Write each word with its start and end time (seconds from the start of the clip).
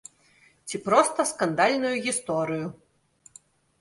Ці 0.69 0.81
проста 0.87 1.25
скандальную 1.31 1.93
гісторыю. 2.07 2.65